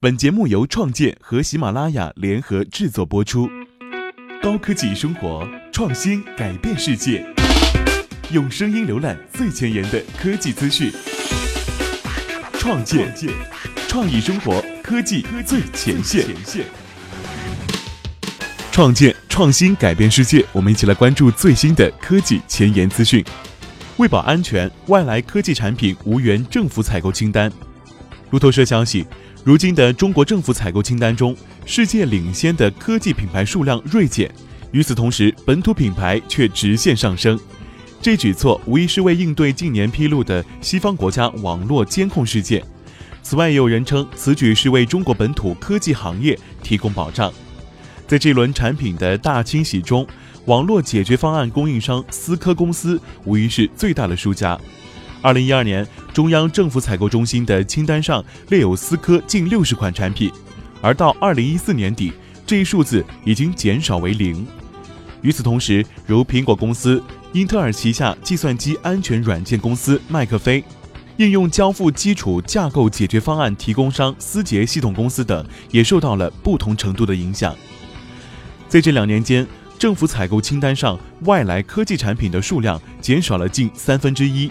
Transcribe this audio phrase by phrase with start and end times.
[0.00, 3.50] 本节目由创建和喜马拉雅联合制作播出。
[4.40, 7.26] 高科技生活，创新改变世界，
[8.30, 10.92] 用声音浏览最前沿的科技资讯。
[12.52, 13.12] 创建，
[13.88, 16.24] 创意生活，科技最前线。
[18.70, 20.46] 创建，创新改变世界。
[20.52, 23.24] 我们一起来关注最新的科技前沿资讯。
[23.96, 27.50] 为保安全，外来科技产品无缘政府采购清单。
[28.30, 29.06] 路透社消息。
[29.44, 34.30] 如今的中国政府采购清单中，世界领先的科技品牌数量锐减，
[34.72, 37.38] 与此同时，本土品牌却直线上升。
[38.00, 42.62] 这举措无疑是为应对近年披露的西方国家网络监控事件。
[43.22, 47.32] 此外，也有人称此举是为中国本土科技行业提供保障。
[48.06, 50.06] 在这轮产品的大清洗中，
[50.46, 54.58] 网络解决方案供应商思科公司无疑是最大的输家。
[55.20, 55.86] 二零一二年，
[56.18, 60.28] 中央政府采购中心的清单上列有思科近六十款产品，
[60.80, 62.12] 而到二零一四年底，
[62.44, 64.44] 这一数字已经减少为零。
[65.22, 67.00] 与此同时，如苹果公司、
[67.32, 70.64] 英特尔旗下计算机安全软件公司麦克菲、
[71.18, 77.54] 应用交付基础架构解决方案提供商思杰系统公司等，也受到了不同程度的影响。
[78.68, 79.46] 在这两年间，
[79.78, 84.50] 政府采购清单上外来科技产品的数量减少了近三分之一。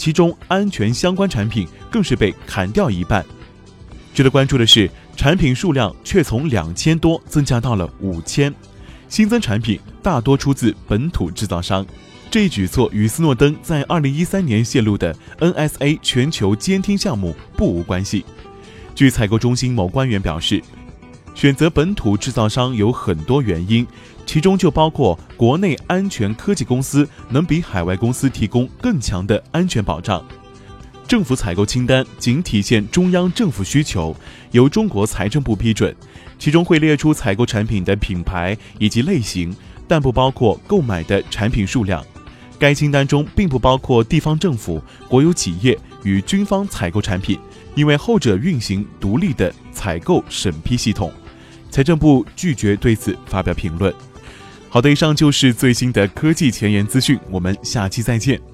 [0.00, 3.22] 其中安全相关产品更是被砍掉一半。
[4.14, 8.50] 值得关注的是，产品数量却从两千多增加到了五千，
[9.10, 11.84] 新增产品大多出自本土制造商。
[12.30, 18.24] 这一举措与斯诺登在二零一三年泄露的 NSA 全球监听项目不无关系。
[18.94, 20.62] 据采购中心某官员表示。
[21.34, 23.86] 选择本土制造商有很多原因，
[24.26, 30.22] 其中就包括国内安全科技公司能比海外公司提供更强的安全保障。
[31.08, 34.14] 政府采购清单仅体现中央政府需求，
[34.52, 35.96] 由中国财政部批准，
[36.38, 39.52] 其中会列出采购产品的品牌以及类型，
[39.88, 42.04] 但不包括购买的产品数量。
[42.58, 47.38] 该清单中并不包括地方政府、国有企业与军方采购产品，
[47.74, 51.10] 因为后者运行独立的采购审批系统。
[51.70, 53.94] 财政部拒绝对此发表评论。
[54.68, 58.49] 好的，以上就是最新的科技前沿资讯，我们下期再见。